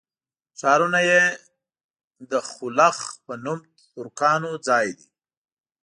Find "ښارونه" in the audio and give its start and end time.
0.59-0.99